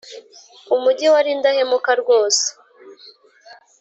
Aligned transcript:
umugi 0.75 1.05
wari 1.13 1.29
indahemuka 1.35 1.91
rwose 2.01 2.45